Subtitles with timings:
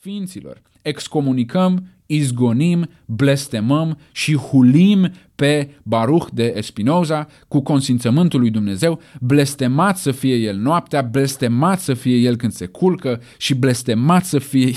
[0.00, 0.62] sfinților.
[0.82, 10.10] Excomunicăm, izgonim, blestemăm și hulim pe Baruch de Espinoza cu consimțământul lui Dumnezeu, blestemat să
[10.10, 14.72] fie el noaptea, blestemat să fie el când se culcă și blestemat să fie...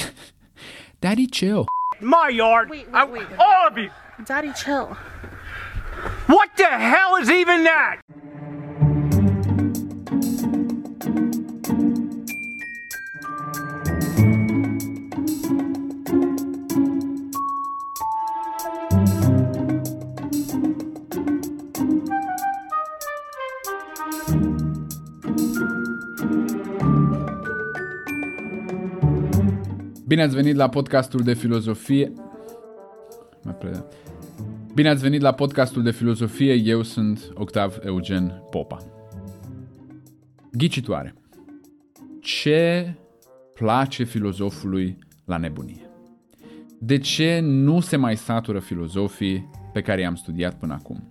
[1.00, 1.64] Daddy, chill.
[2.00, 2.70] My yard.
[2.70, 3.40] Wait, I- wait, wait.
[3.40, 3.90] all of you.
[4.28, 4.88] Daddy, chill.
[6.36, 7.96] What the hell is even that?
[30.14, 32.14] Bine ați venit la podcastul de filozofie.
[33.44, 33.86] Mai plădea.
[34.74, 36.54] Bine ați venit la podcastul de filozofie.
[36.54, 38.78] Eu sunt Octav Eugen Popa.
[40.52, 41.16] Ghicitoare.
[42.22, 42.94] Ce
[43.54, 45.90] place filozofului la nebunie?
[46.80, 51.08] De ce nu se mai satură filozofii pe care i-am studiat până acum?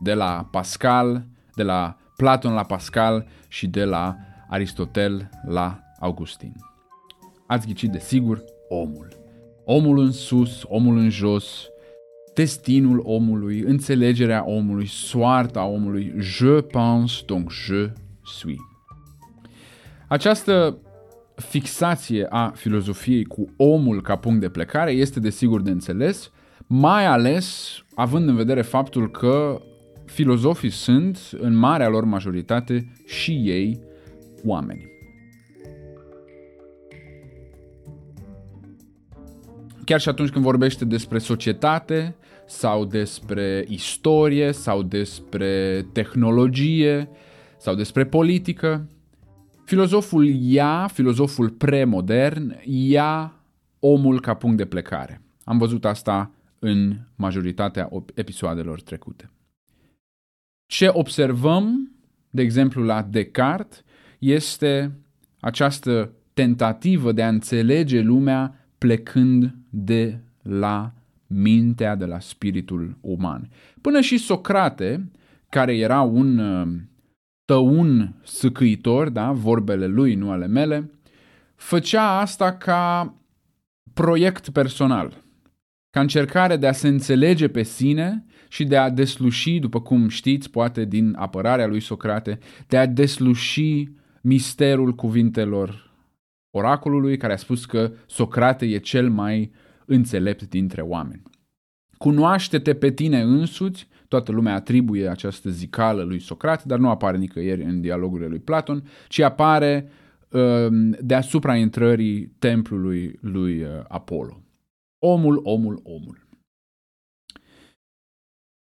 [0.00, 4.16] De la Pascal, de la Platon la Pascal și de la
[4.48, 6.73] Aristotel la Augustin.
[7.46, 9.08] Ați ghicit de sigur omul.
[9.64, 11.68] Omul în sus, omul în jos,
[12.34, 16.14] destinul omului, înțelegerea omului, soarta omului.
[16.18, 17.92] Je pense, donc je
[18.24, 18.58] suis.
[20.08, 20.78] Această
[21.34, 26.30] fixație a filozofiei cu omul ca punct de plecare este desigur de înțeles,
[26.66, 29.60] mai ales având în vedere faptul că
[30.04, 33.80] filozofii sunt, în marea lor majoritate, și ei
[34.44, 34.93] oameni.
[39.84, 47.08] Chiar și atunci când vorbește despre societate sau despre istorie sau despre tehnologie
[47.58, 48.88] sau despre politică,
[49.64, 53.40] filozoful ia, filozoful premodern, ia
[53.78, 55.22] omul ca punct de plecare.
[55.44, 59.30] Am văzut asta în majoritatea op- episoadelor trecute.
[60.66, 61.92] Ce observăm,
[62.30, 63.82] de exemplu, la Descartes,
[64.18, 64.98] este
[65.40, 70.92] această tentativă de a înțelege lumea plecând de la
[71.26, 73.48] mintea, de la spiritul uman.
[73.80, 75.10] Până și Socrate,
[75.48, 76.68] care era un uh,
[77.44, 80.90] tăun sâcâitor, da, vorbele lui, nu ale mele,
[81.54, 83.14] făcea asta ca
[83.94, 85.22] proiect personal,
[85.90, 90.50] ca încercare de a se înțelege pe sine și de a desluși, după cum știți,
[90.50, 93.88] poate din apărarea lui Socrate, de a desluși
[94.20, 95.92] misterul cuvintelor
[96.56, 99.52] oracolului care a spus că Socrate e cel mai
[99.86, 101.22] înțelept dintre oameni.
[101.98, 107.62] Cunoaște-te pe tine însuți, toată lumea atribuie această zicală lui Socrate, dar nu apare nicăieri
[107.62, 109.90] în dialogurile lui Platon, ci apare
[110.30, 114.42] um, deasupra intrării templului lui uh, Apollo.
[114.98, 116.26] Omul, omul, omul.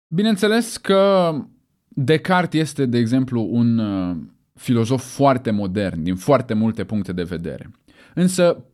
[0.07, 1.31] Bineînțeles că
[1.97, 4.17] Descartes este, de exemplu, un uh,
[4.53, 7.71] filozof foarte modern, din foarte multe puncte de vedere.
[8.13, 8.65] Însă,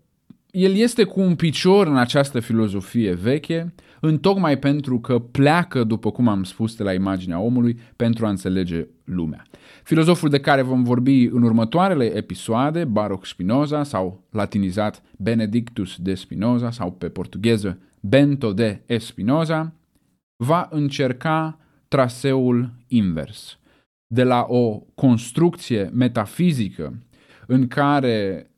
[0.52, 6.28] el este cu un picior în această filozofie veche, întocmai pentru că pleacă, după cum
[6.28, 9.46] am spus, de la imaginea omului pentru a înțelege lumea.
[9.84, 16.72] Filozoful de care vom vorbi în următoarele episoade, Baruch Spinoza sau latinizat Benedictus de Spinoza
[16.72, 19.74] sau pe portugheză Bento de Espinoza,
[20.36, 23.60] va încerca traseul invers.
[24.08, 27.04] De la o construcție metafizică
[27.48, 28.51] în care uh,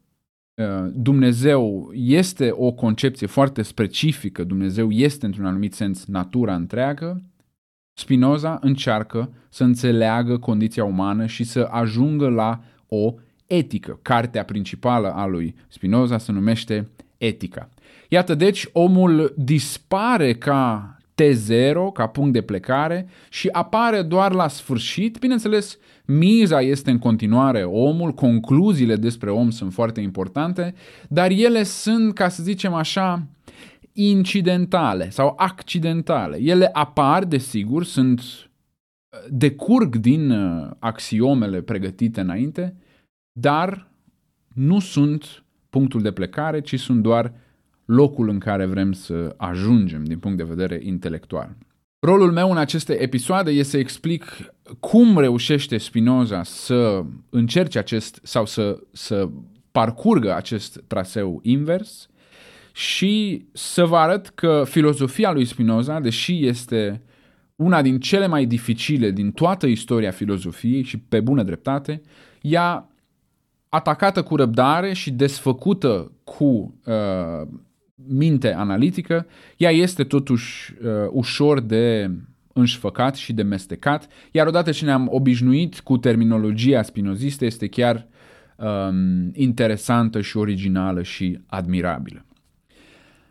[0.93, 7.23] Dumnezeu este o concepție foarte specifică, Dumnezeu este într-un anumit sens natura întreagă,
[7.93, 13.13] Spinoza încearcă să înțeleagă condiția umană și să ajungă la o
[13.47, 13.99] etică.
[14.01, 17.69] Cartea principală a lui Spinoza se numește Etica.
[18.09, 25.19] Iată deci, omul dispare ca T0, ca punct de plecare și apare doar la sfârșit.
[25.19, 30.73] Bineînțeles, miza este în continuare omul, concluziile despre om sunt foarte importante,
[31.09, 33.27] dar ele sunt, ca să zicem așa,
[33.93, 36.41] incidentale sau accidentale.
[36.41, 38.21] Ele apar, desigur, sunt
[39.29, 42.75] decurg din uh, axiomele pregătite înainte,
[43.39, 43.91] dar
[44.53, 47.33] nu sunt punctul de plecare, ci sunt doar
[47.85, 51.55] locul în care vrem să ajungem din punct de vedere intelectual.
[51.99, 58.45] Rolul meu în aceste episoade este să explic cum reușește Spinoza să încerce acest sau
[58.45, 59.29] să, să
[59.71, 62.07] parcurgă acest traseu invers
[62.73, 67.01] și să vă arăt că filozofia lui Spinoza, deși este
[67.55, 72.01] una din cele mai dificile din toată istoria filozofiei și pe bună dreptate,
[72.41, 72.87] ea
[73.69, 77.47] atacată cu răbdare și desfăcută cu uh,
[78.07, 79.25] minte analitică,
[79.57, 82.11] ea este totuși uh, ușor de
[82.53, 88.07] înșfăcat și de mestecat, iar odată ce ne-am obișnuit cu terminologia spinozistă, este chiar
[88.55, 92.25] um, interesantă și originală și admirabilă.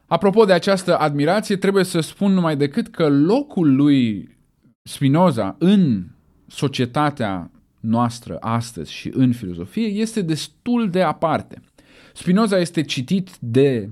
[0.06, 4.28] Apropo de această admirație, trebuie să spun numai decât că locul lui
[4.82, 6.04] Spinoza în
[6.46, 11.62] societatea noastră astăzi și în filozofie este destul de aparte.
[12.14, 13.88] Spinoza este citit de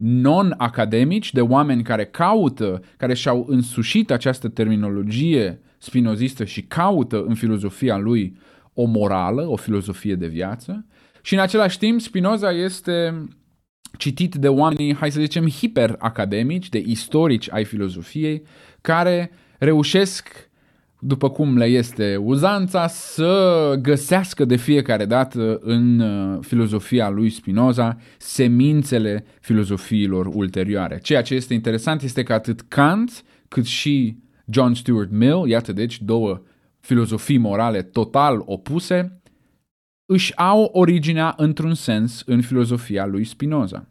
[0.00, 7.96] non-academici, de oameni care caută, care și-au însușit această terminologie spinozistă și caută în filozofia
[7.96, 8.36] lui
[8.74, 10.86] o morală, o filozofie de viață.
[11.22, 13.24] Și în același timp, Spinoza este
[13.98, 18.42] citit de oameni, hai să zicem, hiperacademici, de istorici ai filozofiei,
[18.80, 20.49] care reușesc
[21.00, 27.96] după cum le este uzanța, să găsească de fiecare dată în uh, filozofia lui Spinoza
[28.18, 30.98] semințele filozofiilor ulterioare.
[31.02, 34.16] Ceea ce este interesant este că atât Kant cât și
[34.46, 36.42] John Stuart Mill, iată deci două
[36.80, 39.20] filozofii morale total opuse,
[40.06, 43.86] își au originea într-un sens în filozofia lui Spinoza.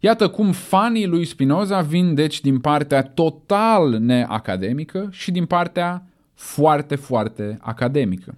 [0.00, 6.09] Iată cum fanii lui Spinoza vin deci din partea total neacademică și din partea
[6.40, 8.34] foarte, foarte academică.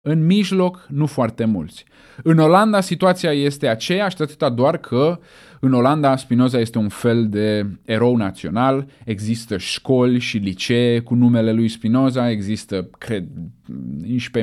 [0.00, 1.84] În mijloc, nu foarte mulți.
[2.22, 5.18] În Olanda situația este aceeași, atâta doar că
[5.60, 11.52] în Olanda Spinoza este un fel de erou național, există școli și licee cu numele
[11.52, 13.24] lui Spinoza, există, cred,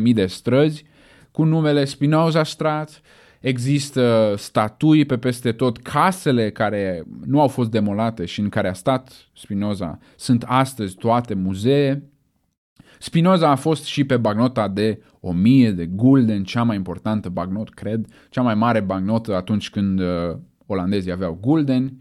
[0.06, 0.86] 11.000 de străzi
[1.32, 3.02] cu numele Spinoza Strat,
[3.40, 8.74] există statui pe peste tot, casele care nu au fost demolate și în care a
[8.74, 12.13] stat Spinoza sunt astăzi toate muzee,
[13.04, 18.06] Spinoza a fost și pe bagnota de 1000 de gulden, cea mai importantă bagnot, cred,
[18.30, 20.06] cea mai mare bagnotă atunci când uh,
[20.66, 21.98] olandezii aveau gulden.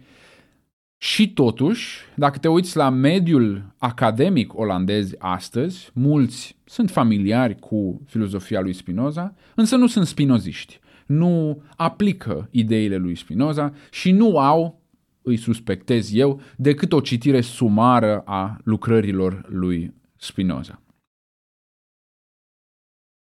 [0.97, 8.61] Și totuși, dacă te uiți la mediul academic olandez astăzi, mulți sunt familiari cu filozofia
[8.61, 10.81] lui Spinoza, însă nu sunt spinoziști.
[11.07, 14.81] Nu aplică ideile lui Spinoza și nu au,
[15.23, 20.82] îi suspectez eu, decât o citire sumară a lucrărilor lui Spinoza.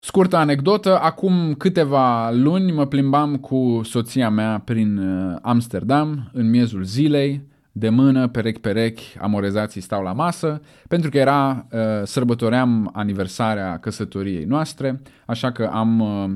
[0.08, 6.82] Scurtă anecdotă, acum câteva luni mă plimbam cu soția mea prin uh, Amsterdam în miezul
[6.82, 14.44] zilei, de mână, perechi-perechi, amorezații stau la masă, pentru că era, uh, sărbătoream aniversarea căsătoriei
[14.44, 16.31] noastre, așa că am, uh,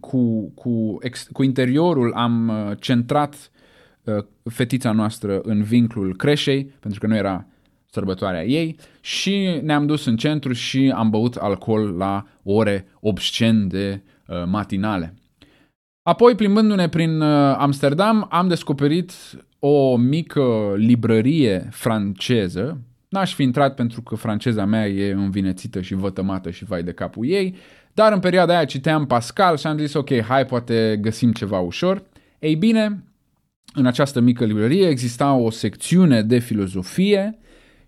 [0.00, 3.50] cu, cu, ex, cu interiorul am centrat
[4.50, 7.46] fetița noastră în vinclul creșei, pentru că nu era
[7.94, 14.02] sărbătoarea ei și ne-am dus în centru și am băut alcool la ore obscen de
[14.26, 15.14] uh, matinale.
[16.02, 19.12] Apoi, plimbându-ne prin uh, Amsterdam, am descoperit
[19.58, 22.80] o mică librărie franceză.
[23.08, 27.28] N-aș fi intrat pentru că franceza mea e învinețită și vătămată și vai de capul
[27.28, 27.56] ei,
[27.92, 32.02] dar în perioada aia citeam Pascal și am zis ok, hai poate găsim ceva ușor.
[32.38, 33.04] Ei bine,
[33.74, 37.38] în această mică librărie exista o secțiune de filozofie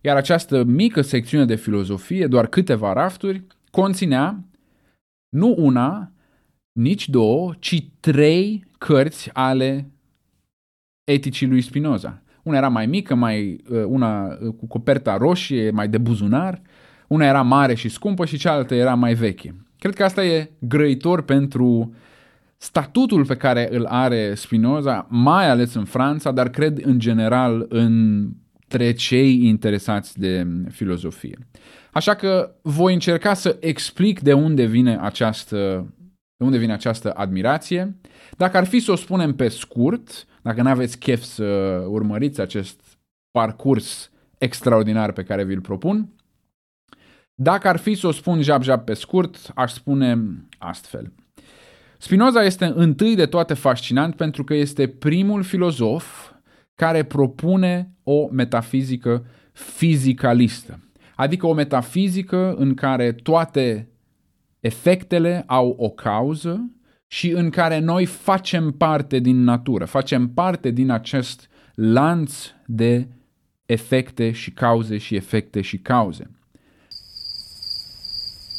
[0.00, 4.44] iar această mică secțiune de filozofie, doar câteva rafturi, conținea
[5.28, 6.12] nu una,
[6.72, 9.90] nici două, ci trei cărți ale
[11.04, 12.22] eticii lui Spinoza.
[12.42, 16.62] Una era mai mică, mai, uh, una uh, cu coperta roșie, mai de buzunar,
[17.08, 19.54] una era mare și scumpă și cealaltă era mai veche.
[19.78, 21.94] Cred că asta e grăitor pentru
[22.56, 28.26] statutul pe care îl are Spinoza, mai ales în Franța, dar cred în general în
[28.76, 31.38] între cei interesați de filozofie.
[31.92, 35.86] Așa că voi încerca să explic de unde vine această,
[36.36, 37.96] de unde vine această admirație.
[38.36, 41.44] Dacă ar fi să o spunem pe scurt, dacă nu aveți chef să
[41.88, 42.80] urmăriți acest
[43.30, 46.08] parcurs extraordinar pe care vi-l propun,
[47.34, 50.18] dacă ar fi să o spun jab-jab pe scurt, aș spune
[50.58, 51.12] astfel.
[51.98, 56.34] Spinoza este întâi de toate fascinant pentru că este primul filozof
[56.76, 60.80] care propune o metafizică fizicalistă.
[61.14, 63.88] Adică o metafizică în care toate
[64.60, 66.70] efectele au o cauză
[67.06, 73.08] și în care noi facem parte din natură, facem parte din acest lanț de
[73.66, 76.30] efecte și cauze și efecte și cauze.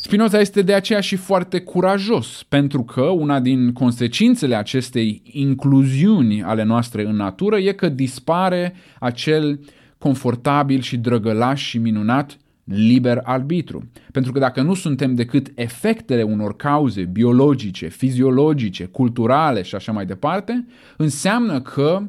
[0.07, 6.63] Spinoza este de aceea și foarte curajos, pentru că una din consecințele acestei incluziuni ale
[6.63, 9.59] noastre în natură e că dispare acel
[9.97, 13.89] confortabil și drăgălaș și minunat liber arbitru.
[14.11, 20.05] Pentru că dacă nu suntem decât efectele unor cauze biologice, fiziologice, culturale și așa mai
[20.05, 20.65] departe,
[20.97, 22.01] înseamnă că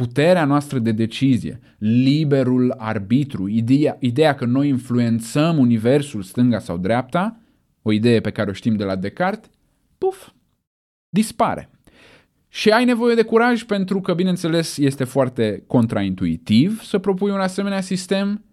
[0.00, 7.40] puterea noastră de decizie, liberul arbitru, ideea, ideea că noi influențăm universul stânga sau dreapta,
[7.82, 9.50] o idee pe care o știm de la Descartes,
[9.98, 10.28] puf,
[11.08, 11.70] dispare.
[12.48, 17.80] Și ai nevoie de curaj pentru că, bineînțeles, este foarte contraintuitiv să propui un asemenea
[17.80, 18.44] sistem,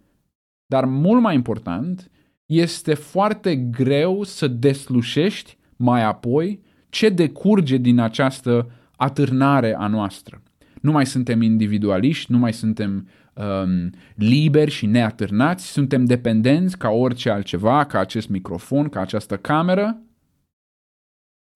[0.65, 2.11] dar mult mai important,
[2.45, 10.41] este foarte greu să deslușești mai apoi ce decurge din această atârnare a noastră.
[10.81, 17.29] Nu mai suntem individualiști, nu mai suntem um, liberi și neatârnați, suntem dependenți ca orice
[17.29, 20.01] altceva, ca acest microfon, ca această cameră.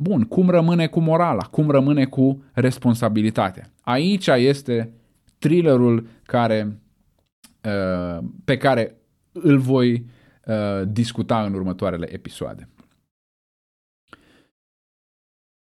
[0.03, 1.43] Bun, cum rămâne cu morala?
[1.43, 3.71] Cum rămâne cu responsabilitatea?
[3.81, 4.93] Aici este
[5.37, 6.79] thrillerul care,
[7.63, 8.95] uh, pe care
[9.31, 10.05] îl voi
[10.45, 12.69] uh, discuta în următoarele episoade.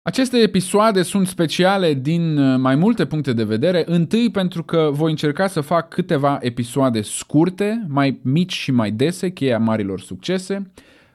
[0.07, 3.85] Aceste episoade sunt speciale din uh, mai multe puncte de vedere.
[3.87, 9.31] Întâi pentru că voi încerca să fac câteva episoade scurte, mai mici și mai dese,
[9.31, 10.71] cheia marilor succese,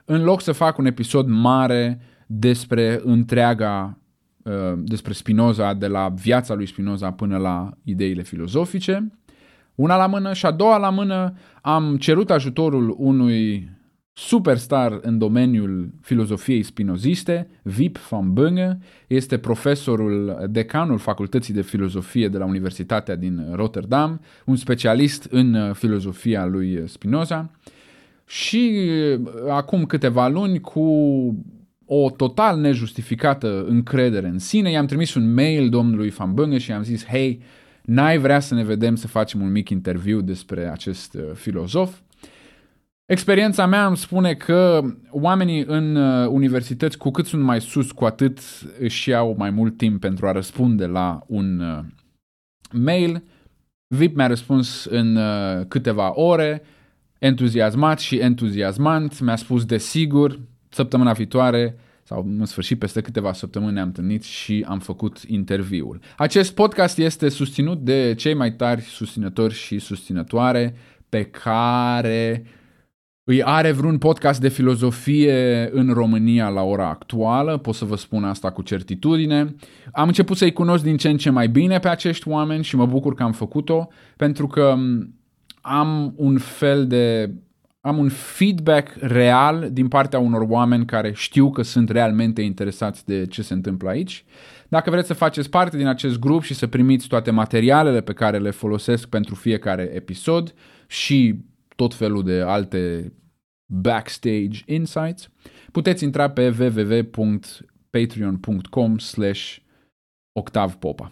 [0.05, 3.97] în loc să fac un episod mare despre întreaga,
[4.43, 9.11] uh, despre Spinoza, de la viața lui Spinoza până la ideile filozofice.
[9.75, 13.69] Una la mână și a doua la mână am cerut ajutorul unui
[14.27, 22.37] superstar în domeniul filozofiei spinoziste, Vip van Bunge, este profesorul, decanul Facultății de Filozofie de
[22.37, 27.51] la Universitatea din Rotterdam, un specialist în filozofia lui Spinoza
[28.25, 28.71] și
[29.19, 30.81] uh, acum câteva luni cu
[31.85, 36.83] o total nejustificată încredere în sine, i-am trimis un mail domnului Van Bunge și i-am
[36.83, 37.41] zis, hei,
[37.81, 41.99] n-ai vrea să ne vedem să facem un mic interviu despre acest uh, filozof?
[43.11, 48.05] Experiența mea îmi spune că oamenii în uh, universități, cu cât sunt mai sus, cu
[48.05, 48.39] atât
[48.79, 51.79] își iau mai mult timp pentru a răspunde la un uh,
[52.71, 53.23] mail.
[53.87, 56.61] VIP mi-a răspuns în uh, câteva ore,
[57.19, 60.39] entuziasmat și entuziasmant, mi-a spus desigur,
[60.69, 65.99] săptămâna viitoare sau în sfârșit peste câteva săptămâni ne-am întâlnit și am făcut interviul.
[66.17, 70.75] Acest podcast este susținut de cei mai tari susținători și susținătoare
[71.09, 72.45] pe care
[73.31, 78.23] îi are vreun podcast de filozofie în România la ora actuală, pot să vă spun
[78.23, 79.55] asta cu certitudine.
[79.91, 82.85] Am început să-i cunosc din ce în ce mai bine pe acești oameni și mă
[82.85, 84.75] bucur că am făcut-o, pentru că
[85.61, 87.33] am un fel de
[87.81, 93.25] am un feedback real din partea unor oameni care știu că sunt realmente interesați de
[93.25, 94.25] ce se întâmplă aici.
[94.67, 98.37] Dacă vreți să faceți parte din acest grup și să primiți toate materialele pe care
[98.37, 100.53] le folosesc pentru fiecare episod
[100.87, 101.35] și
[101.75, 103.13] tot felul de alte
[103.71, 105.29] backstage insights,
[105.71, 109.57] puteți intra pe www.patreon.com slash
[110.31, 111.09] octavpopa.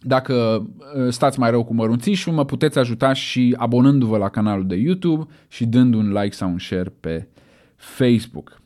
[0.00, 0.66] Dacă uh,
[1.08, 5.66] stați mai rău cu mărunțișul, mă puteți ajuta și abonându-vă la canalul de YouTube și
[5.66, 7.28] dând un like sau un share pe
[7.76, 8.62] Facebook.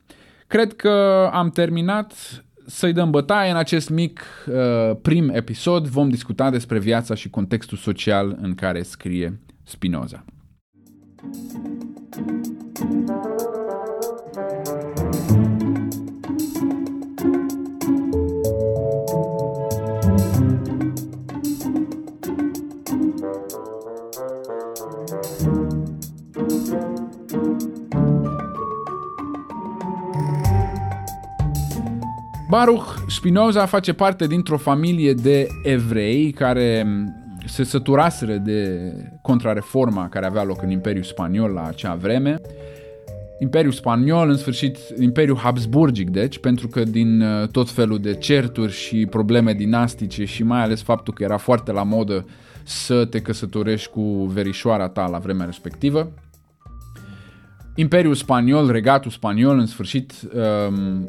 [0.46, 2.14] Cred că am terminat
[2.66, 5.86] să-i dăm bătaie în acest mic uh, prim episod.
[5.86, 10.24] Vom discuta despre viața și contextul social în care scrie Spinoza.
[32.48, 36.86] Baruch Spinoza face parte dintr-o familie de evrei care
[37.46, 38.92] se săturaseră de
[39.28, 42.40] contrareforma care avea loc în Imperiul Spaniol la acea vreme.
[43.40, 48.72] Imperiul Spaniol, în sfârșit, Imperiul Habsburgic, deci, pentru că din uh, tot felul de certuri
[48.72, 52.26] și probleme dinastice și mai ales faptul că era foarte la modă
[52.64, 56.12] să te căsătorești cu verișoara ta la vremea respectivă.
[57.74, 60.12] Imperiul Spaniol, regatul spaniol, în sfârșit,
[60.68, 61.08] um,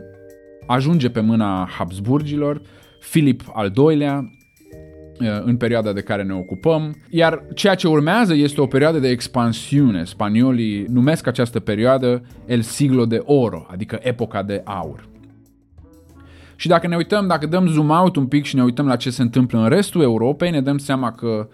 [0.68, 2.62] ajunge pe mâna Habsburgilor,
[3.00, 4.39] Filip al II-lea, uh,
[5.44, 10.04] în perioada de care ne ocupăm, iar ceea ce urmează este o perioadă de expansiune.
[10.04, 15.08] Spaniolii numesc această perioadă El siglo de oro, adică epoca de aur.
[16.56, 19.10] Și dacă ne uităm, dacă dăm zoom out un pic și ne uităm la ce
[19.10, 21.48] se întâmplă în restul Europei, ne dăm seama că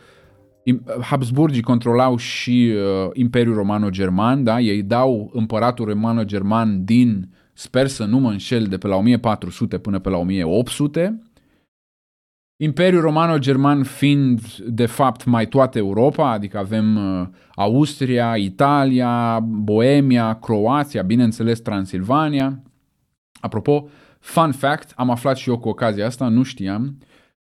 [1.02, 4.60] Habsburgii controlau și uh, Imperiul Romano-German, da?
[4.60, 10.00] ei dau împăratul romano-german din sper să nu mă înșel, de pe la 1400 până
[10.00, 11.22] pe la 1800.
[12.58, 21.02] Imperiul Romano-German fiind de fapt mai toată Europa, adică avem uh, Austria, Italia, Boemia, Croația,
[21.02, 22.64] bineînțeles Transilvania.
[23.40, 23.88] Apropo,
[24.20, 26.98] fun fact, am aflat și eu cu ocazia asta, nu știam,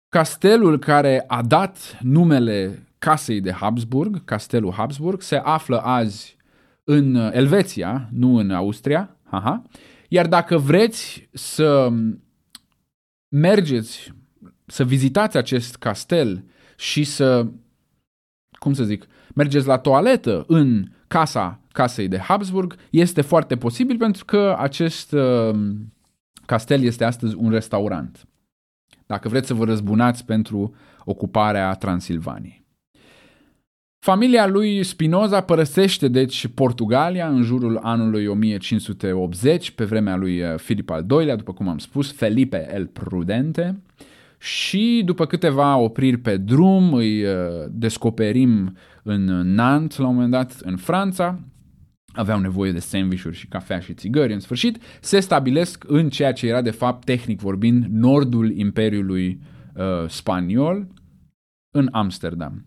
[0.08, 6.36] castelul care a dat numele casei de Habsburg, castelul Habsburg, se află azi
[6.84, 9.62] în Elveția, nu în Austria, Aha.
[10.08, 11.92] iar dacă vreți să
[13.28, 14.12] mergeți
[14.74, 16.44] să vizitați acest castel
[16.76, 17.46] și să,
[18.58, 24.24] cum să zic, mergeți la toaletă în casa casei de Habsburg, este foarte posibil pentru
[24.24, 25.54] că acest uh,
[26.46, 28.28] castel este astăzi un restaurant.
[29.06, 32.64] Dacă vreți să vă răzbunați pentru ocuparea Transilvaniei.
[33.98, 40.90] Familia lui Spinoza părăsește deci Portugalia în jurul anului 1580, pe vremea lui uh, Filip
[40.90, 43.82] al II-lea, după cum am spus, Felipe el Prudente,
[44.44, 47.30] și după câteva opriri pe drum îi uh,
[47.70, 49.24] descoperim în
[49.54, 51.40] Nantes la un moment dat în Franța,
[52.12, 56.46] aveau nevoie de sandvișuri și cafea și țigări, în sfârșit, se stabilesc în ceea ce
[56.46, 59.40] era de fapt, tehnic vorbind, nordul Imperiului
[59.74, 60.86] uh, Spaniol,
[61.70, 62.66] în Amsterdam.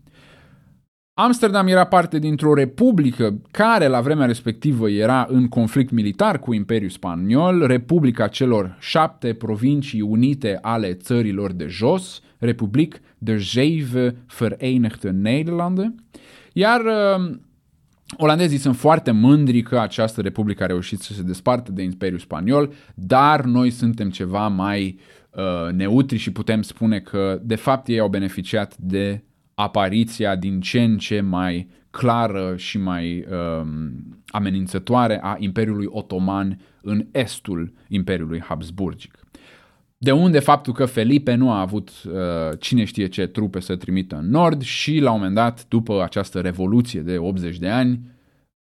[1.20, 6.90] Amsterdam era parte dintr-o republică care la vremea respectivă era în conflict militar cu Imperiul
[6.90, 15.94] Spaniol, Republica celor șapte provincii unite ale țărilor de jos, Republic de Zeven Verenigde Nederlanden,
[16.52, 17.36] iar uh,
[18.16, 22.72] Olandezii sunt foarte mândri că această republică a reușit să se despartă de Imperiul Spaniol,
[22.94, 24.98] dar noi suntem ceva mai
[25.30, 29.22] uh, neutri și putem spune că de fapt ei au beneficiat de
[29.60, 37.06] apariția din ce în ce mai clară și mai um, amenințătoare a Imperiului Otoman în
[37.12, 39.18] estul Imperiului Habsburgic.
[39.96, 42.12] De unde faptul că Felipe nu a avut uh,
[42.58, 46.40] cine știe ce trupe să trimită în nord și la un moment dat, după această
[46.40, 48.00] revoluție de 80 de ani,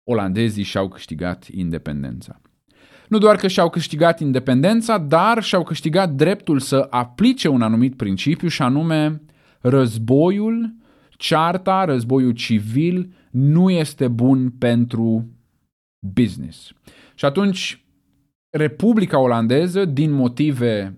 [0.04, 2.42] olandezii și-au câștigat independența.
[3.08, 8.48] Nu doar că și-au câștigat independența, dar și-au câștigat dreptul să aplice un anumit principiu
[8.48, 9.22] și anume
[9.62, 10.80] războiul
[11.22, 15.30] cearta, războiul civil, nu este bun pentru
[16.14, 16.74] business.
[17.16, 17.86] Și atunci,
[18.50, 20.98] Republica Olandeză, din motive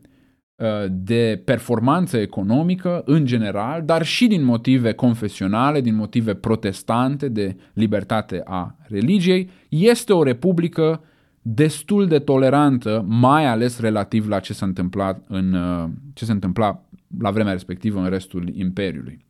[0.55, 7.55] uh, de performanță economică în general, dar și din motive confesionale, din motive protestante de
[7.73, 11.03] libertate a religiei, este o republică
[11.41, 16.86] destul de tolerantă, mai ales relativ la ce s-a întâmplat în uh, ce se întâmpla
[17.19, 19.25] la vremea respectivă în restul imperiului.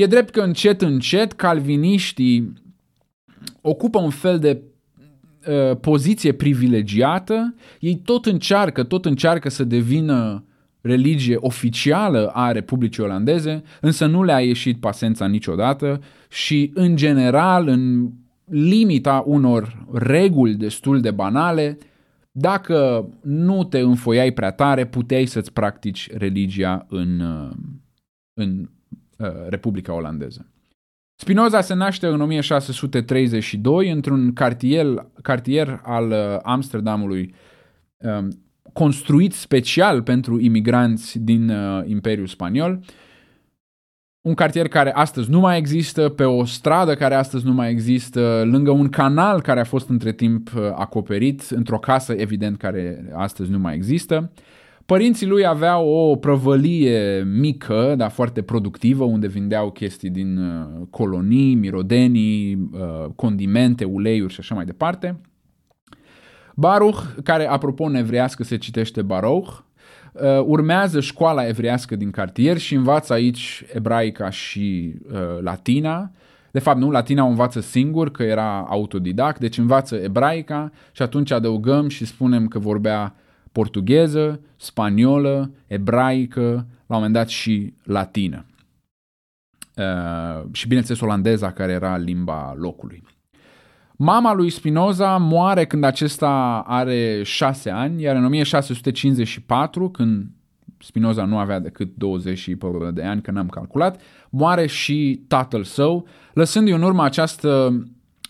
[0.00, 2.52] E drept că încet, încet, calviniștii
[3.60, 4.62] ocupă un fel de
[5.46, 10.44] uh, poziție privilegiată, ei tot încearcă, tot încearcă să devină
[10.80, 18.10] religie oficială a Republicii Olandeze, însă nu le-a ieșit pasența niciodată și, în general, în
[18.44, 21.78] limita unor reguli destul de banale,
[22.30, 27.22] dacă nu te înfoiai prea tare, puteai să-ți practici religia în,
[28.34, 28.79] în Uh,
[29.48, 30.46] Republica Olandeză.
[31.20, 37.34] Spinoza se naște în 1632 într-un cartier, cartier al uh, Amsterdamului
[37.96, 38.28] um,
[38.72, 42.80] construit special pentru imigranți din uh, Imperiul Spaniol.
[44.20, 48.42] Un cartier care astăzi nu mai există, pe o stradă care astăzi nu mai există,
[48.44, 53.58] lângă un canal care a fost între timp acoperit, într-o casă evident care astăzi nu
[53.58, 54.30] mai există.
[54.90, 61.54] Părinții lui aveau o prăvălie mică, dar foarte productivă, unde vindeau chestii din uh, colonii,
[61.54, 65.20] mirodenii, uh, condimente, uleiuri și așa mai departe.
[66.54, 72.74] Baruch, care apropo în evrească se citește Baruch, uh, urmează școala evrească din cartier și
[72.74, 74.94] învață aici ebraica și
[75.40, 76.10] latina.
[76.50, 81.30] De fapt, nu, latina o învață singur, că era autodidact, deci învață ebraica și atunci
[81.30, 83.14] adăugăm și spunem că vorbea
[83.52, 88.44] portugheză, spaniolă, ebraică, la un moment dat și latină.
[89.76, 93.02] Uh, și bineînțeles olandeza, care era limba locului.
[93.96, 100.26] Mama lui Spinoza moare când acesta are șase ani, iar în 1654, când
[100.78, 102.50] Spinoza nu avea decât 20
[102.92, 107.80] de ani, că n-am calculat, moare și tatăl său, lăsându-i în urmă această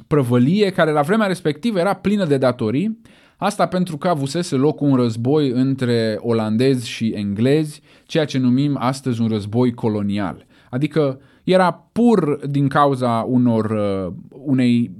[0.06, 3.00] prăvălie care la vremea respectivă era plină de datorii
[3.40, 9.20] Asta pentru că avusese loc un război între olandezi și englezi, ceea ce numim astăzi
[9.20, 10.46] un război colonial.
[10.70, 14.90] Adică era pur din cauza unor, uh, unei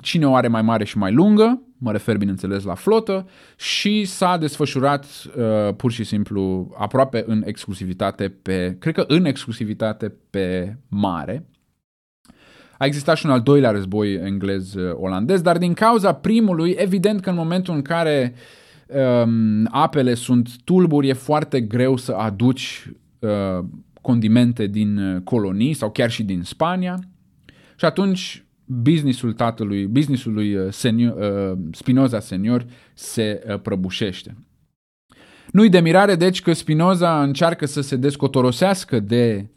[0.00, 4.36] cine o are mai mare și mai lungă, mă refer bineînțeles la flotă, și s-a
[4.36, 11.46] desfășurat uh, pur și simplu aproape în exclusivitate pe, cred că în exclusivitate pe mare.
[12.80, 17.36] A existat și un al doilea război englez-olandez, dar din cauza primului, evident că în
[17.36, 18.34] momentul în care
[19.24, 23.64] um, apele sunt tulburi, e foarte greu să aduci uh,
[24.00, 26.98] condimente din colonii sau chiar și din Spania.
[27.76, 31.16] Și atunci businessul tatălui, businessul lui uh, senior,
[31.52, 32.64] uh, Spinoza senior
[32.94, 34.36] se uh, prăbușește.
[35.52, 39.50] Nu-i de mirare, deci, că Spinoza încearcă să se descotorosească de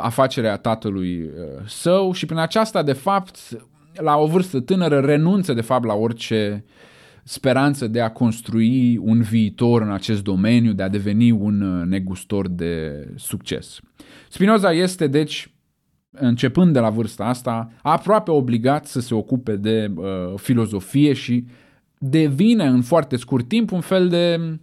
[0.00, 1.30] afacerea tatălui
[1.66, 3.38] său și prin aceasta, de fapt,
[3.94, 6.64] la o vârstă tânără, renunță, de fapt, la orice
[7.24, 13.06] speranță de a construi un viitor în acest domeniu, de a deveni un negustor de
[13.16, 13.80] succes.
[14.28, 15.50] Spinoza este, deci,
[16.10, 20.04] începând de la vârsta asta, aproape obligat să se ocupe de uh,
[20.36, 21.44] filozofie și
[21.98, 24.58] devine în foarte scurt timp un fel de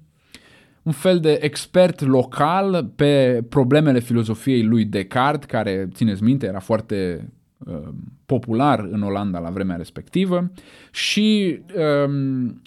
[0.84, 7.30] un fel de expert local pe problemele filozofiei lui Descartes, care, țineți minte, era foarte
[7.58, 7.90] uh,
[8.26, 10.52] popular în Olanda la vremea respectivă
[10.92, 11.60] și
[12.08, 12.62] um,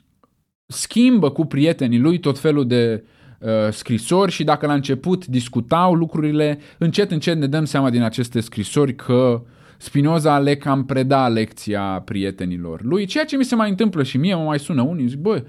[0.66, 3.04] schimbă cu prietenii lui tot felul de
[3.38, 8.40] uh, scrisori și dacă la început discutau lucrurile, încet, încet ne dăm seama din aceste
[8.40, 9.42] scrisori că
[9.78, 14.34] Spinoza le cam preda lecția prietenilor lui, ceea ce mi se mai întâmplă și mie,
[14.34, 15.42] mă mai sună unii, zic, bă,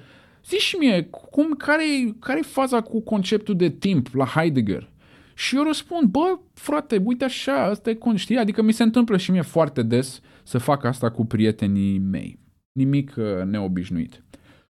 [0.48, 4.90] zici și mie, cum, care-i, care faza cu conceptul de timp la Heidegger?
[5.34, 8.38] Și eu răspund, bă, frate, uite așa, asta e știi?
[8.38, 12.40] Adică mi se întâmplă și mie foarte des să fac asta cu prietenii mei.
[12.72, 14.22] Nimic uh, neobișnuit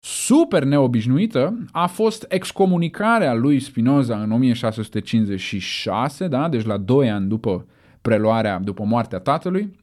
[0.00, 6.48] super neobișnuită a fost excomunicarea lui Spinoza în 1656, da?
[6.48, 7.66] deci la 2 ani după
[8.02, 9.76] preluarea, după moartea tatălui,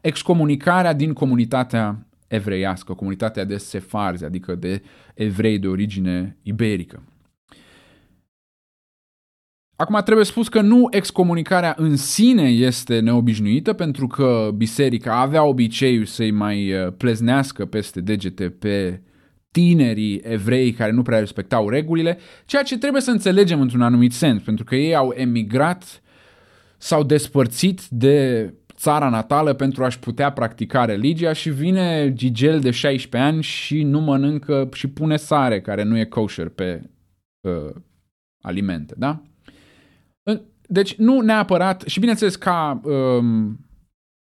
[0.00, 4.82] excomunicarea din comunitatea evreiască, comunitatea de sefarzi, adică de
[5.14, 7.02] evrei de origine iberică.
[9.76, 16.04] Acum trebuie spus că nu excomunicarea în sine este neobișnuită, pentru că biserica avea obiceiul
[16.04, 19.02] să-i mai uh, pleznească peste degete pe
[19.50, 24.42] tinerii evrei care nu prea respectau regulile, ceea ce trebuie să înțelegem într-un anumit sens,
[24.42, 26.02] pentru că ei au emigrat,
[26.78, 33.30] s-au despărțit de țara natală pentru a-și putea practica religia și vine Gigel de 16
[33.30, 36.90] ani și nu mănâncă și pune sare care nu e kosher pe
[37.40, 37.74] uh,
[38.42, 39.22] alimente, da?
[40.68, 43.58] Deci nu neapărat, și bineînțeles ca um,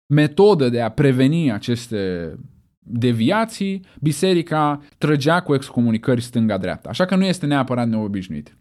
[0.07, 2.35] metodă de a preveni aceste
[2.79, 6.89] deviații, biserica trăgea cu excomunicări stânga-dreapta.
[6.89, 8.57] Așa că nu este neapărat neobișnuit.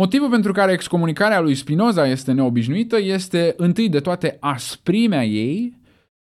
[0.00, 5.78] Motivul pentru care excomunicarea lui Spinoza este neobișnuită este întâi de toate asprimea ei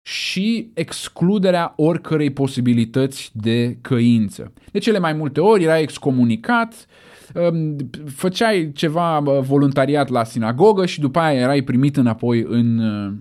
[0.01, 4.53] și excluderea oricărei posibilități de căință.
[4.71, 6.85] De cele mai multe ori era excomunicat,
[7.33, 13.13] um, făceai ceva uh, voluntariat la sinagogă și după aia erai primit înapoi în uh,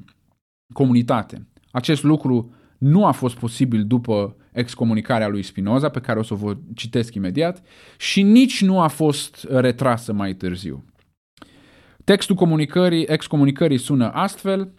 [0.72, 1.46] comunitate.
[1.70, 6.56] Acest lucru nu a fost posibil după excomunicarea lui Spinoza, pe care o să vă
[6.74, 7.62] citesc imediat,
[7.98, 10.84] și nici nu a fost retrasă mai târziu.
[12.04, 14.72] Textul comunicării, excomunicării sună astfel,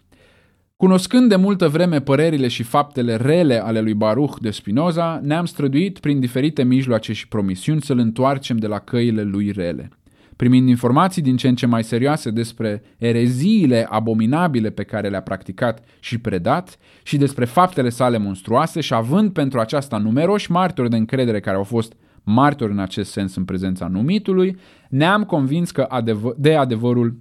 [0.76, 6.00] Cunoscând de multă vreme părerile și faptele rele ale lui Baruch de Spinoza, ne-am străduit
[6.00, 9.90] prin diferite mijloace și promisiuni să-l întoarcem de la căile lui rele–
[10.42, 15.84] primind informații din ce în ce mai serioase despre ereziile abominabile pe care le-a practicat
[16.00, 21.40] și predat și despre faptele sale monstruoase și având pentru aceasta numeroși martori de încredere
[21.40, 24.58] care au fost martori în acest sens în prezența numitului,
[24.90, 27.18] ne-am convins că adevăr- de adevărul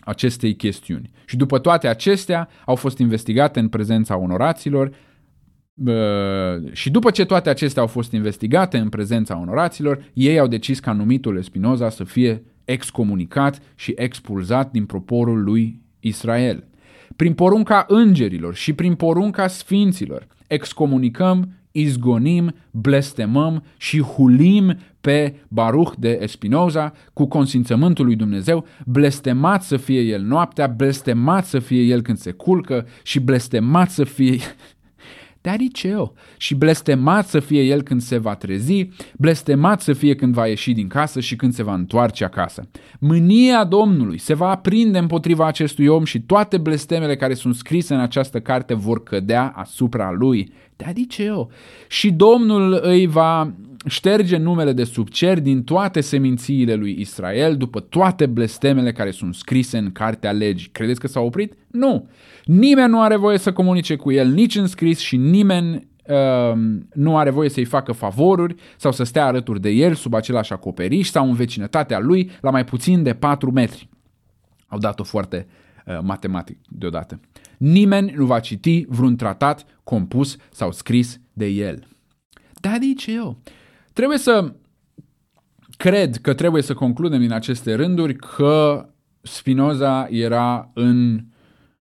[0.00, 1.10] acestei chestiuni.
[1.24, 4.92] Și după toate acestea au fost investigate în prezența onoraților
[6.72, 10.92] și după ce toate acestea au fost investigate în prezența onoraților, ei au decis ca
[10.92, 16.64] numitul Spinoza să fie excomunicat și expulzat din proporul lui Israel.
[17.16, 26.18] Prin porunca îngerilor și prin porunca sfinților excomunicăm, izgonim, blestemăm și hulim pe Baruch de
[26.20, 32.18] Espinoza cu consimțământul lui Dumnezeu, blestemat să fie el noaptea, blestemat să fie el când
[32.18, 34.38] se culcă și blestemat să fie
[35.42, 36.12] Daddy chill.
[36.36, 40.72] Și blestemat să fie el când se va trezi, blestemat să fie când va ieși
[40.72, 42.68] din casă și când se va întoarce acasă.
[42.98, 48.00] Mânia Domnului se va aprinde împotriva acestui om și toate blestemele care sunt scrise în
[48.00, 50.52] această carte vor cădea asupra lui.
[50.76, 51.48] Daddy chill.
[51.88, 53.52] Și Domnul îi va
[53.86, 59.34] șterge numele de sub cer din toate semințiile lui Israel după toate blestemele care sunt
[59.34, 60.68] scrise în cartea legii.
[60.68, 61.54] Credeți că s-a oprit?
[61.70, 62.08] Nu.
[62.44, 66.58] Nimeni nu are voie să comunice cu el nici în scris și nimeni uh,
[66.92, 71.08] nu are voie să-i facă favoruri sau să stea alături de el sub același acoperiș
[71.08, 73.88] sau în vecinătatea lui la mai puțin de 4 metri.
[74.66, 75.46] Au dat-o foarte
[75.86, 77.20] uh, matematic deodată.
[77.58, 81.86] Nimeni nu va citi vreun tratat compus sau scris de el.
[82.60, 83.38] Dar ce eu?
[83.92, 84.52] Trebuie să
[85.76, 88.86] cred că trebuie să concludem din aceste rânduri că
[89.22, 91.24] Spinoza era în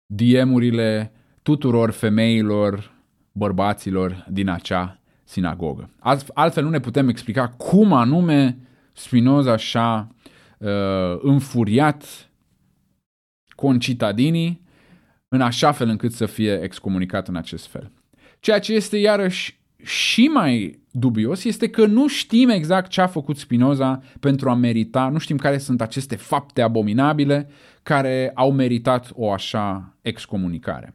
[0.06, 2.92] DM-urile tuturor femeilor,
[3.32, 5.90] bărbaților din acea sinagogă.
[6.34, 8.58] Altfel nu ne putem explica cum anume
[8.92, 10.14] Spinoza și-a
[10.58, 10.68] uh,
[11.20, 12.30] înfuriat
[13.54, 14.66] concitadinii
[15.28, 17.90] în așa fel încât să fie excomunicat în acest fel.
[18.40, 23.36] Ceea ce este iarăși și mai dubios este că nu știm exact ce a făcut
[23.36, 27.48] Spinoza pentru a merita, nu știm care sunt aceste fapte abominabile
[27.82, 30.94] care au meritat o așa excomunicare.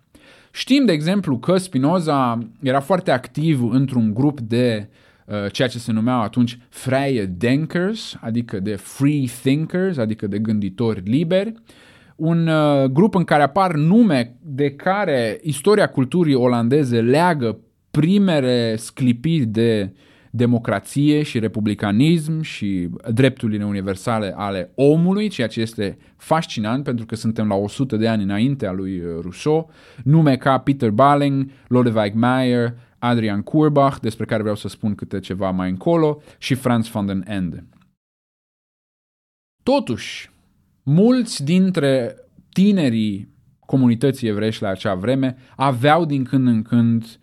[0.52, 4.90] Știm, de exemplu, că Spinoza era foarte activ într-un grup de
[5.26, 11.02] uh, ceea ce se numeau atunci Freie Denkers, adică de Free Thinkers, adică de gânditori
[11.06, 11.54] liberi,
[12.16, 17.58] un uh, grup în care apar nume de care istoria culturii olandeze leagă
[17.98, 19.94] primele sclipiri de
[20.32, 27.48] democrație și republicanism și drepturile universale ale omului, ceea ce este fascinant pentru că suntem
[27.48, 29.72] la 100 de ani înaintea lui uh, Rousseau,
[30.04, 35.52] nume ca Peter Balling, Lodewijk Meyer, Adrian Courbach, despre care vreau să spun câte ceva
[35.52, 37.68] mai încolo, și Franz van den Ende.
[39.64, 40.32] Totuși,
[40.84, 42.16] mulți dintre
[42.54, 43.30] tinerii
[43.66, 47.22] comunității evreiești la acea vreme aveau din când în când Uh,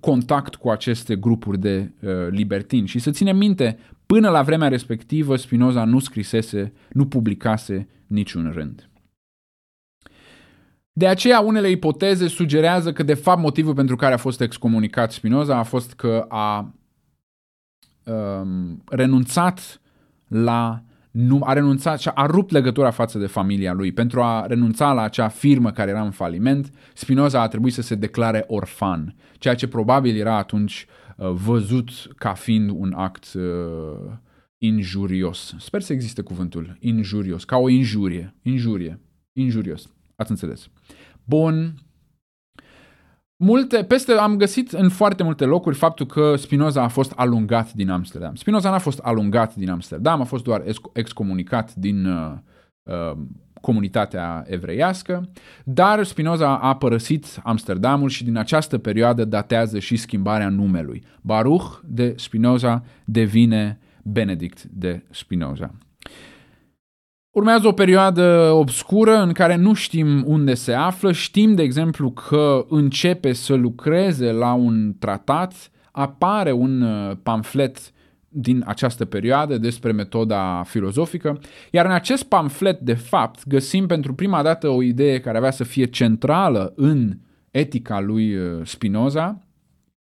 [0.00, 2.86] contact cu aceste grupuri de uh, libertini.
[2.86, 8.88] Și să ținem minte, până la vremea respectivă, Spinoza nu scrisese, nu publicase niciun rând.
[10.92, 15.56] De aceea, unele ipoteze sugerează că, de fapt, motivul pentru care a fost excomunicat Spinoza
[15.56, 16.74] a fost că a
[18.04, 19.80] um, renunțat
[20.28, 20.82] la
[21.14, 23.92] nu, a renunțat și a rupt legătura față de familia lui.
[23.92, 27.94] Pentru a renunța la acea firmă care era în faliment, Spinoza a trebuit să se
[27.94, 33.42] declare orfan, ceea ce probabil era atunci uh, văzut ca fiind un act uh,
[34.58, 35.54] injurios.
[35.58, 38.34] Sper să existe cuvântul injurios, ca o injurie.
[38.42, 39.00] Injurie.
[39.32, 39.88] Injurios.
[40.16, 40.68] Ați înțeles.
[41.24, 41.74] Bun.
[43.36, 47.90] Multe, peste, am găsit în foarte multe locuri faptul că Spinoza a fost alungat din
[47.90, 48.34] Amsterdam.
[48.34, 52.32] Spinoza n-a fost alungat din Amsterdam, a fost doar excomunicat din uh,
[52.82, 53.16] uh,
[53.60, 55.30] comunitatea evreiască,
[55.64, 61.02] dar Spinoza a părăsit Amsterdamul și din această perioadă datează și schimbarea numelui.
[61.20, 65.74] Baruch de Spinoza devine Benedict de Spinoza.
[67.34, 71.12] Urmează o perioadă obscură în care nu știm unde se află.
[71.12, 77.78] Știm, de exemplu, că începe să lucreze la un tratat, apare un uh, pamflet
[78.28, 84.42] din această perioadă despre metoda filozofică, iar în acest pamflet, de fapt, găsim pentru prima
[84.42, 87.18] dată o idee care avea să fie centrală în
[87.50, 89.42] etica lui uh, Spinoza,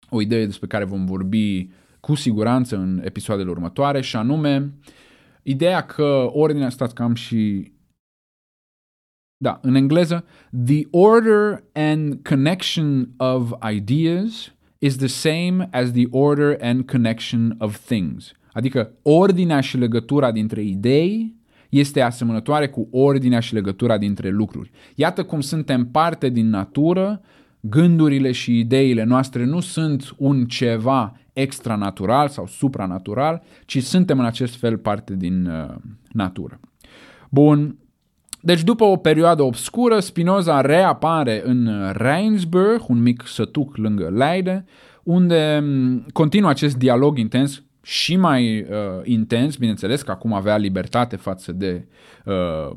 [0.10, 5.00] o idee despre care vom vorbi cu siguranță în episoadele următoare, și anume uh,
[5.44, 7.72] Ideea că ordinea, stați cam și
[9.38, 10.26] da, în engleză,
[10.66, 17.86] the order and connection of ideas is the same as the order and connection of
[17.86, 18.32] things.
[18.54, 21.36] Adică ordinea și legătura dintre idei
[21.70, 24.72] este asemănătoare cu ordinea și legătura dintre lucruri.
[24.96, 27.22] Iată cum suntem parte din natură,
[27.60, 34.56] gândurile și ideile noastre nu sunt un ceva extranatural sau supranatural, ci suntem în acest
[34.56, 35.76] fel parte din uh,
[36.12, 36.60] natură.
[37.30, 37.76] Bun,
[38.42, 44.66] deci după o perioadă obscură, Spinoza reapare în Reinsburg, un mic sătuc lângă Leiden,
[45.04, 48.68] unde mm, continuă acest dialog intens și mai uh,
[49.04, 51.88] intens, bineînțeles că acum avea libertate față de
[52.26, 52.76] uh,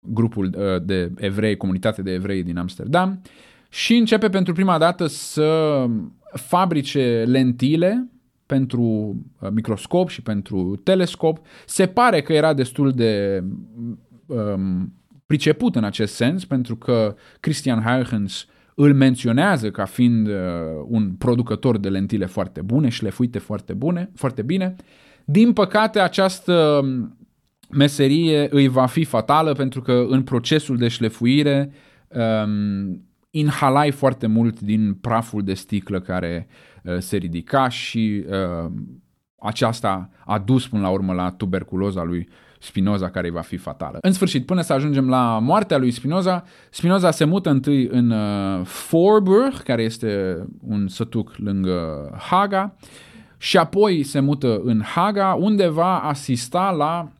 [0.00, 3.22] grupul uh, de evrei, comunitate de evrei din Amsterdam
[3.68, 5.84] și începe pentru prima dată să
[6.32, 8.10] fabrice lentile
[8.46, 8.82] pentru
[9.40, 11.38] uh, microscop și pentru telescop.
[11.66, 13.44] Se pare că era destul de
[14.26, 14.92] um,
[15.26, 20.34] priceput în acest sens, pentru că Christian Huygens îl menționează ca fiind uh,
[20.88, 24.74] un producător de lentile foarte bune, șlefuite foarte bune, foarte bine.
[25.24, 27.16] Din păcate, această um,
[27.70, 31.72] meserie îi va fi fatală pentru că în procesul de șlefuire
[32.08, 33.05] um,
[33.38, 36.46] inhalai foarte mult din praful de sticlă care
[36.82, 38.70] uh, se ridica și uh,
[39.38, 43.98] aceasta a dus până la urmă la tuberculoza lui Spinoza care îi va fi fatală.
[44.00, 48.64] În sfârșit, până să ajungem la moartea lui Spinoza, Spinoza se mută întâi în uh,
[48.64, 52.76] Forburg, care este un sătuc lângă Haga,
[53.38, 57.12] și apoi se mută în Haga, unde va asista la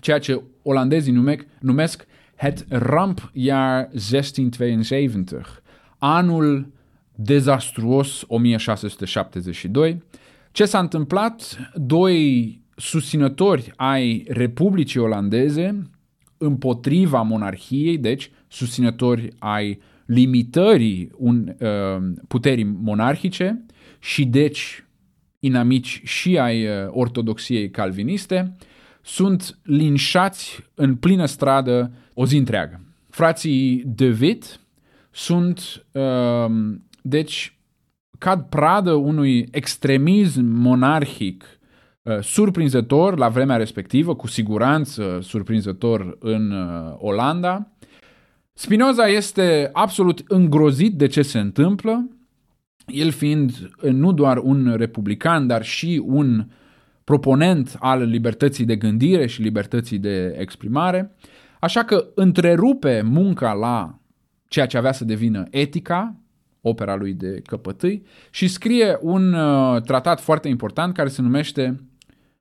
[0.00, 2.06] ceea ce olandezii numesc, numesc
[2.38, 5.62] het rampjaar 1672,
[5.98, 6.72] anul
[7.14, 10.02] dezastruos 1672.
[10.52, 11.58] Ce s-a întâmplat?
[11.74, 15.90] Doi susținători ai Republicii Olandeze
[16.36, 23.64] împotriva monarhiei, deci susținători ai limitării un, uh, puterii monarhice
[23.98, 24.84] și deci
[25.38, 28.56] inamici și ai uh, ortodoxiei calviniste,
[29.02, 32.80] sunt linșați în plină stradă o zi întreagă.
[33.10, 34.60] Frații De Witt
[35.10, 36.50] sunt, uh,
[37.02, 37.58] deci,
[38.18, 41.44] cad pradă unui extremism monarhic
[42.02, 47.72] uh, surprinzător la vremea respectivă, cu siguranță surprinzător în uh, Olanda.
[48.52, 52.08] Spinoza este absolut îngrozit de ce se întâmplă,
[52.86, 56.46] el fiind nu doar un republican, dar și un
[57.04, 61.12] proponent al libertății de gândire și libertății de exprimare,
[61.60, 63.98] așa că întrerupe munca la
[64.48, 66.16] ceea ce avea să devină etica,
[66.60, 71.80] opera lui de căpătâi, și scrie un uh, tratat foarte important care se numește,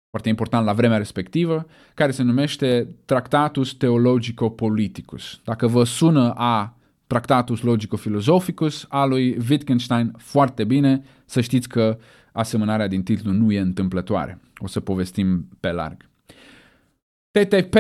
[0.09, 5.39] foarte important la vremea respectivă, care se numește Tractatus Theologico-Politicus.
[5.43, 6.77] Dacă vă sună a
[7.07, 11.97] Tractatus Logico-Philosophicus a lui Wittgenstein foarte bine, să știți că
[12.31, 14.41] asemănarea din titlu nu e întâmplătoare.
[14.57, 16.09] O să povestim pe larg.
[17.31, 17.75] TTP,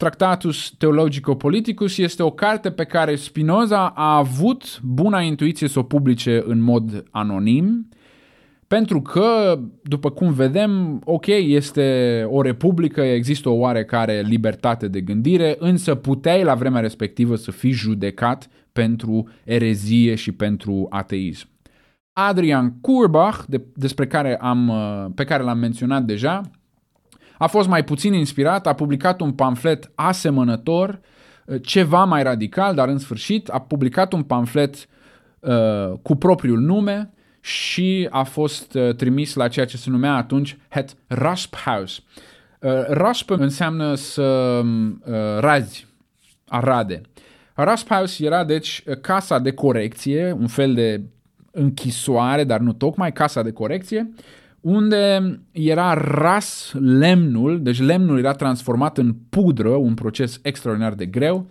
[0.00, 6.42] Tractatus Theologico-Politicus, este o carte pe care Spinoza a avut buna intuiție să o publice
[6.46, 7.88] în mod anonim,
[8.66, 15.56] pentru că, după cum vedem, ok, este o republică, există o oarecare libertate de gândire,
[15.58, 21.48] însă puteai la vremea respectivă să fii judecat pentru erezie și pentru ateism.
[22.12, 26.50] Adrian Kurbach, de, despre care am, uh, pe care l-am menționat deja,
[27.40, 31.00] a fost mai puțin inspirat, a publicat un pamflet asemănător,
[31.44, 34.74] uh, ceva mai radical, dar în sfârșit a publicat un pamflet
[35.40, 40.56] uh, cu propriul nume și a fost uh, trimis la ceea ce se numea atunci
[40.68, 42.02] Het Rasphaus.
[42.60, 44.22] Uh, rasp înseamnă să
[44.64, 45.86] uh, razi,
[46.48, 47.00] arade.
[47.54, 51.02] Rasphaus era deci casa de corecție, un fel de
[51.50, 54.10] închisoare, dar nu tocmai casa de corecție,
[54.60, 61.46] unde era ras lemnul, deci lemnul era transformat în pudră, un proces extraordinar de greu,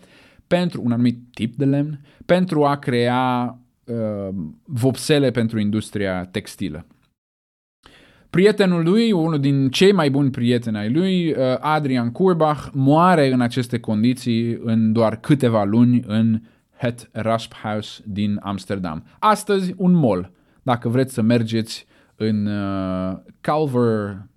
[0.47, 6.85] pentru un anumit tip de lemn, pentru a crea uh, vopsele pentru industria textilă.
[8.29, 13.41] Prietenul lui, unul din cei mai buni prieteni ai lui, uh, Adrian Kurbach, moare în
[13.41, 16.41] aceste condiții în doar câteva luni în
[16.77, 19.03] Het Rasphaus din Amsterdam.
[19.19, 20.31] Astăzi un mall,
[20.63, 21.87] dacă vreți să mergeți
[22.19, 24.27] în uh, Calver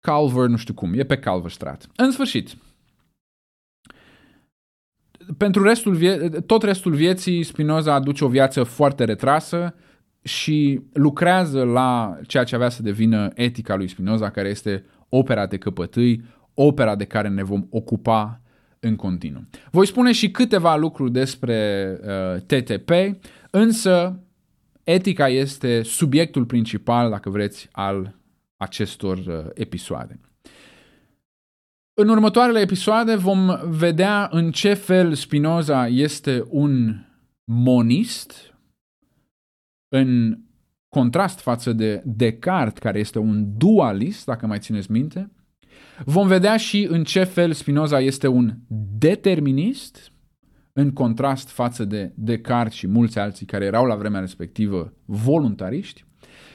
[0.00, 1.86] Calver, nu știu cum, e pe Calverstraat.
[1.96, 2.56] În sfârșit,
[5.36, 9.74] pentru restul vie- tot restul vieții Spinoza aduce o viață foarte retrasă
[10.22, 15.58] și lucrează la ceea ce avea să devină etica lui Spinoza, care este opera de
[15.58, 16.24] căpătâi,
[16.54, 18.40] opera de care ne vom ocupa
[18.80, 19.42] în continuu.
[19.70, 22.90] Voi spune și câteva lucruri despre uh, TTP,
[23.50, 24.20] însă
[24.84, 28.18] etica este subiectul principal, dacă vreți, al
[28.56, 30.20] acestor uh, episoade.
[31.94, 37.04] În următoarele episoade vom vedea în ce fel Spinoza este un
[37.44, 38.54] monist
[39.88, 40.38] în
[40.88, 45.30] contrast față de Descartes, care este un dualist, dacă mai țineți minte.
[46.04, 48.54] Vom vedea și în ce fel Spinoza este un
[48.98, 50.11] determinist,
[50.72, 56.04] în contrast față de Descartes și mulți alții care erau la vremea respectivă voluntariști.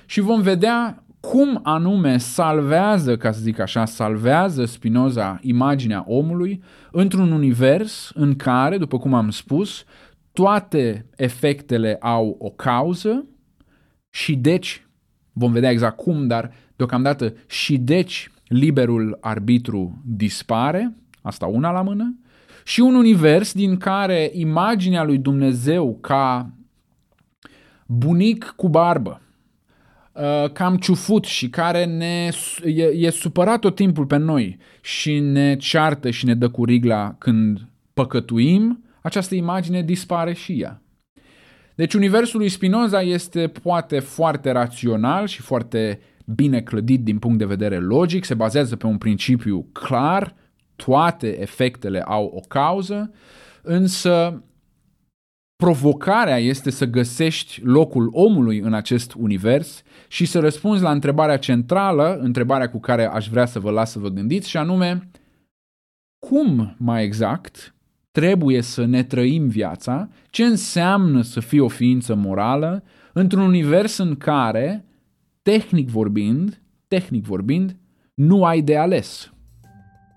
[0.05, 7.31] Și vom vedea cum anume salvează, ca să zic așa, salvează Spinoza imaginea omului într-un
[7.31, 9.83] univers în care, după cum am spus,
[10.31, 13.25] toate efectele au o cauză
[14.09, 14.87] și deci,
[15.33, 22.17] vom vedea exact cum, dar deocamdată și deci liberul arbitru dispare, asta una la mână,
[22.67, 26.51] și un univers din care imaginea lui Dumnezeu ca
[27.85, 29.21] bunic cu barbă,
[30.17, 32.29] Uh, cam ciufut și care ne,
[32.63, 37.15] e, e supărat tot timpul pe noi și ne ceartă și ne dă cu rigla
[37.17, 40.81] când păcătuim, această imagine dispare și ea.
[41.75, 47.45] Deci universul lui Spinoza este poate foarte rațional și foarte bine clădit din punct de
[47.45, 50.35] vedere logic, se bazează pe un principiu clar,
[50.85, 53.11] toate efectele au o cauză,
[53.61, 54.43] însă
[55.55, 62.17] provocarea este să găsești locul omului în acest univers și să răspunzi la întrebarea centrală,
[62.21, 65.09] întrebarea cu care aș vrea să vă las să vă gândiți, și anume,
[66.27, 67.75] cum mai exact
[68.11, 74.15] trebuie să ne trăim viața, ce înseamnă să fii o ființă morală într-un univers în
[74.15, 74.85] care,
[75.41, 77.77] tehnic vorbind, tehnic vorbind,
[78.13, 79.31] nu ai de ales.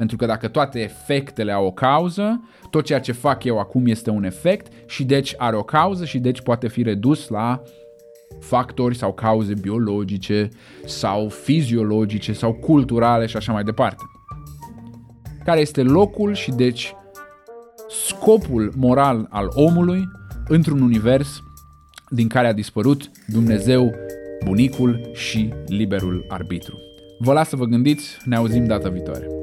[0.01, 2.41] Pentru că dacă toate efectele au o cauză,
[2.71, 6.19] tot ceea ce fac eu acum este un efect și deci are o cauză și
[6.19, 7.63] deci poate fi redus la
[8.39, 10.49] factori sau cauze biologice
[10.85, 14.03] sau fiziologice sau culturale și așa mai departe.
[15.45, 16.95] Care este locul și deci
[17.89, 20.09] scopul moral al omului
[20.49, 21.43] într-un univers
[22.09, 23.95] din care a dispărut Dumnezeu,
[24.45, 26.79] bunicul și liberul arbitru.
[27.19, 29.40] Vă las să vă gândiți, ne auzim data viitoare.